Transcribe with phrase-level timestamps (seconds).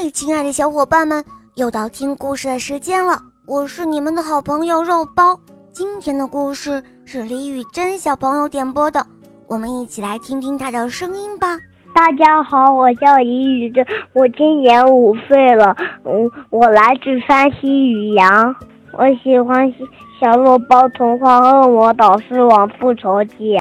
[0.00, 1.24] 嗨，亲爱的小伙伴们，
[1.56, 3.20] 又到听故事的时间了。
[3.46, 5.36] 我是你们的好朋友肉包。
[5.72, 9.04] 今天的故事是李雨珍小朋友点播的，
[9.48, 11.58] 我们一起来听听她的声音吧。
[11.92, 15.76] 大家好，我叫李雨珍，我今年五岁了。
[16.04, 18.54] 嗯，我来自山西禹阳，
[18.92, 19.74] 我喜欢
[20.20, 23.56] 小肉包童话《恶魔导师王复仇记》，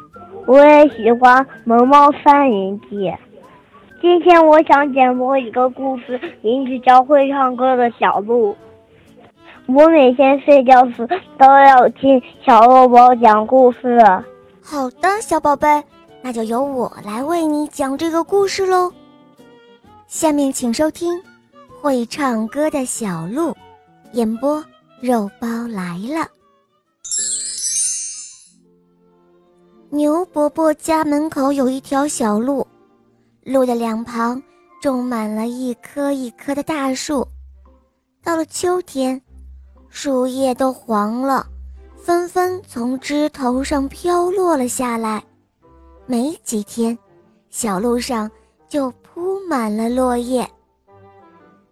[0.46, 2.96] 我也喜欢《萌猫三人记》。
[4.00, 8.52] 今天我想点播一个故事，名字叫《会唱歌的小鹿》。
[9.66, 11.08] 我每天睡觉时
[11.40, 14.00] 都要听小肉包讲故事。
[14.62, 15.84] 好的，小宝贝，
[16.22, 18.94] 那就由我来为你讲这个故事喽。
[20.06, 21.18] 下面请收听
[21.82, 23.50] 《会唱歌的小鹿》，
[24.12, 24.64] 演播
[25.02, 26.28] 肉包来了。
[29.90, 32.67] 牛伯伯家门口有一条小路。
[33.48, 34.44] 路的两旁
[34.82, 37.26] 种满了一棵一棵的大树，
[38.22, 39.22] 到了秋天，
[39.88, 41.48] 树叶都黄了，
[41.96, 45.24] 纷纷从枝头上飘落了下来。
[46.06, 46.98] 没几天，
[47.50, 48.30] 小路上
[48.68, 50.46] 就铺满了落叶。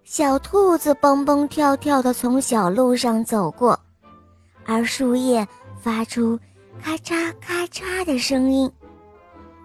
[0.06, 3.78] 小兔子蹦蹦跳跳地从小路上走过，
[4.66, 5.46] 而树叶
[5.82, 6.40] 发出
[6.82, 8.72] 咔嚓咔嚓的声音。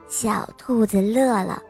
[0.09, 1.63] 小兔子乐了。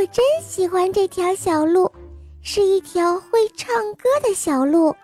[0.00, 1.92] 我真喜欢这条小路，
[2.40, 4.96] 是一条会唱歌的小路。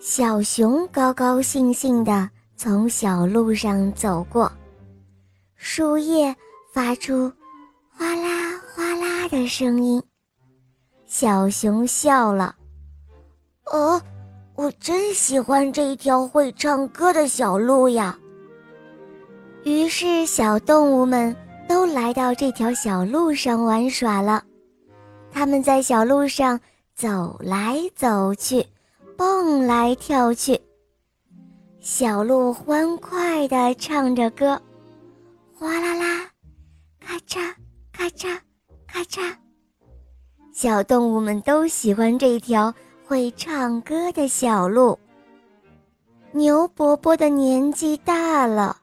[0.00, 2.26] 小熊高高兴兴地
[2.56, 4.50] 从小路上走过，
[5.56, 6.34] 树叶
[6.72, 7.30] 发出
[7.90, 10.02] 哗啦哗啦的声音。
[11.04, 12.56] 小熊笑了，
[13.66, 14.00] 哦，
[14.54, 18.18] 我真喜欢这一条会唱歌的小路呀。
[19.64, 21.36] 于是，小动物们。
[21.72, 24.44] 都来到这条小路上玩耍了，
[25.30, 26.60] 他们在小路上
[26.94, 28.66] 走来走去，
[29.16, 30.60] 蹦来跳去。
[31.80, 34.60] 小鹿欢快地唱着歌，
[35.58, 36.28] 哗啦啦，
[37.00, 37.54] 咔嚓
[37.90, 38.38] 咔嚓
[38.86, 39.34] 咔嚓。
[40.52, 42.74] 小动物们都喜欢这条
[43.06, 44.98] 会唱歌的小鹿。
[46.32, 48.76] 牛伯伯的年纪大了，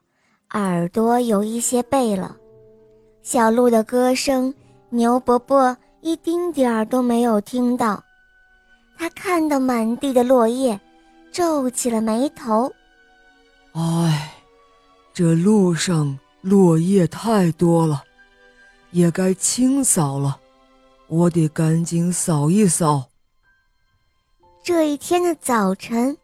[0.54, 2.36] 耳朵有一些背了。
[3.22, 4.52] 小鹿的歌声，
[4.88, 8.02] 牛伯伯一丁点儿都没有听到。
[8.98, 10.78] 他看到满地的落叶，
[11.30, 12.72] 皱起了眉头。
[13.72, 14.32] 唉，
[15.12, 18.02] 这路上落叶太多了，
[18.90, 20.38] 也该清扫了。
[21.06, 23.08] 我得赶紧扫一扫。
[24.62, 26.16] 这一天的早晨，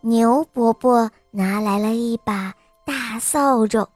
[0.00, 2.54] 牛伯伯拿来了一把
[2.84, 3.88] 大扫帚。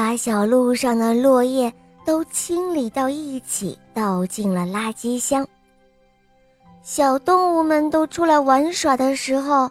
[0.00, 1.70] 把小路上的落叶
[2.06, 5.46] 都清理到一起，倒进了垃圾箱。
[6.82, 9.70] 小动物们都出来玩耍的时候，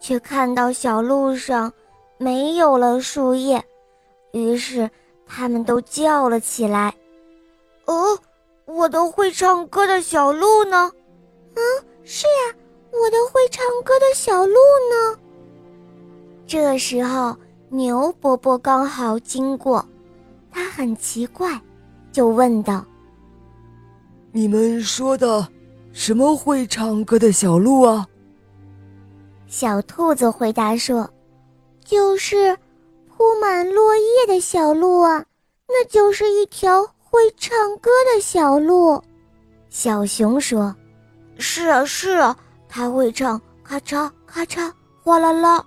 [0.00, 1.70] 却看到小路上
[2.16, 3.62] 没有了树叶，
[4.32, 4.88] 于是
[5.26, 6.94] 他们都叫了起来
[7.84, 8.18] ：“哦，
[8.64, 10.90] 我的会唱歌的小鹿呢？
[11.56, 11.60] 嗯，
[12.04, 12.56] 是呀，
[12.90, 15.18] 我的会唱歌的小鹿呢？”
[16.48, 17.36] 这时候。
[17.70, 19.84] 牛伯伯刚好经过，
[20.50, 21.60] 他很奇怪，
[22.10, 22.84] 就问道
[24.32, 25.46] ：“你们说的
[25.92, 28.06] 什么会唱歌的小鹿啊？”
[29.46, 31.08] 小兔子回答说
[31.84, 32.56] ：“就是
[33.08, 35.24] 铺满落叶的小路啊，
[35.68, 39.02] 那就是一条会唱歌的小鹿。”
[39.68, 40.74] 小熊说
[41.38, 42.36] ：“是啊，是啊，
[42.66, 45.62] 它会唱咔嚓咔嚓，哗啦啦。”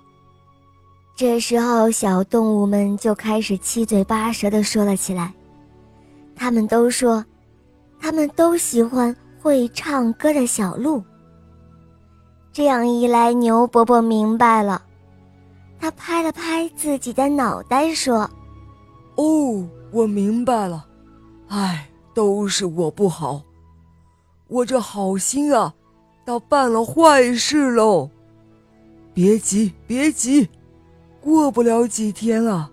[1.16, 5.32] 这时候，小动物们就开始七嘴八舌地说了起来。
[6.36, 7.24] 他们都说，
[8.00, 11.04] 他们都喜欢会唱歌的小鹿。
[12.52, 14.82] 这样一来，牛伯伯明白了，
[15.80, 18.30] 他拍了拍自己的脑袋，说
[19.16, 20.86] ：“哦，我明白了，
[21.50, 23.44] 哎，都是我不好，
[24.48, 25.74] 我这好心啊，
[26.26, 28.09] 倒办了坏事喽。
[29.14, 30.50] 别急，别急。”
[31.22, 32.70] 过不了几天啊，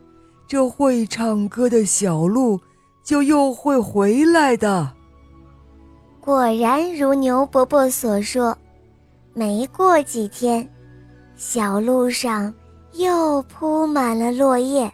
[0.47, 2.59] 这会唱歌的小鹿
[3.05, 4.91] 就又会回来的。
[6.19, 8.57] 果然如牛伯伯所说，
[9.35, 10.67] 没过几天，
[11.37, 12.53] 小路上
[12.95, 14.91] 又铺满了落叶，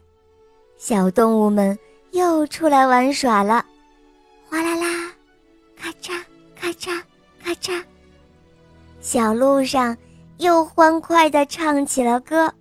[0.77, 1.79] 小动物们
[2.11, 3.65] 又出来玩耍了，
[4.51, 5.11] 哗啦啦，
[5.77, 6.21] 咔嚓
[6.55, 7.01] 咔嚓
[7.43, 7.83] 咔嚓，
[9.01, 9.97] 小路上
[10.39, 12.53] 又欢快地唱起了歌。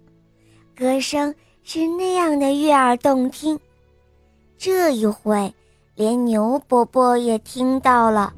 [0.76, 1.34] 歌声
[1.64, 3.60] 是那样的悦耳动听，
[4.58, 5.54] 这一回
[5.94, 8.34] 连牛伯伯也听到了。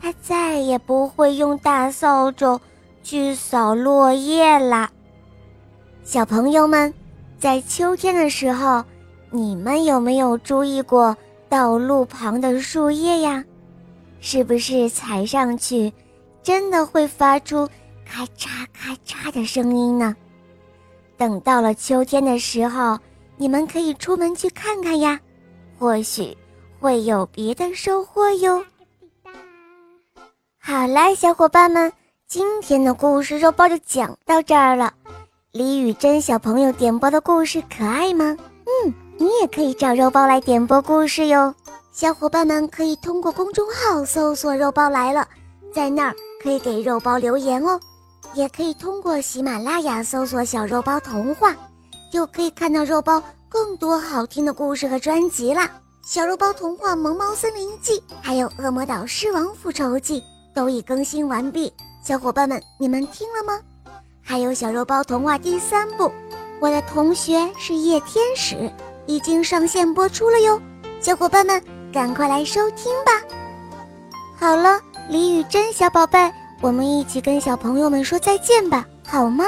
[0.00, 2.58] 他再也不会用大扫帚
[3.02, 4.90] 去扫落叶啦。
[6.02, 6.92] 小朋友们，
[7.38, 8.82] 在秋天的时候，
[9.30, 11.14] 你们有没有注意过
[11.48, 13.44] 道路旁的树叶呀？
[14.20, 15.92] 是不是踩上去，
[16.42, 17.68] 真的会发出
[18.06, 20.16] 咔嚓咔嚓的声音呢？
[21.16, 22.98] 等到了秋天的时候，
[23.36, 25.18] 你们可以出门去看看呀，
[25.78, 26.36] 或许
[26.80, 28.64] 会有别的收获哟。
[30.58, 31.92] 好啦，小伙伴们，
[32.26, 34.92] 今天的故事肉包就讲到这儿了。
[35.52, 38.36] 李雨珍小朋友点播的故事可爱吗？
[38.84, 41.54] 嗯，你也可以找肉包来点播故事哟。
[41.92, 45.26] 小伙伴们可以通过公众号搜索“肉包来了”，
[45.72, 47.80] 在那儿可以给肉包留言哦。
[48.36, 51.56] 也可以通过喜马拉雅搜索“小肉包童话”，
[52.12, 55.70] 就可以看到肉包更多好听的故事和专辑啦。
[56.04, 60.20] 小肉包童话《萌猫森林记》还有《恶魔岛狮王复仇记》
[60.54, 61.72] 都已更新完毕，
[62.04, 63.58] 小伙伴们你们听了吗？
[64.22, 66.04] 还有小肉包童话第三部
[66.60, 68.54] 《我的同学是夜天使》
[69.06, 70.60] 已经上线播出了哟，
[71.00, 73.12] 小伙伴们赶快来收听吧！
[74.38, 74.78] 好了，
[75.08, 76.30] 李雨珍小宝贝，
[76.60, 79.44] 我们一起跟小朋友们说再见吧，好吗？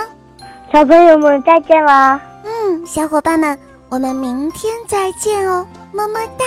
[0.73, 2.21] 小朋友们再见啦！
[2.45, 3.59] 嗯，小伙伴们，
[3.89, 6.45] 我们明天再见哦，么么哒。